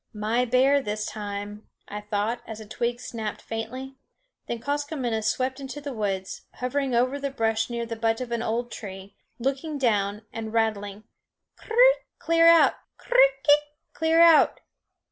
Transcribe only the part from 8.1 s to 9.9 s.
of the old tree, looking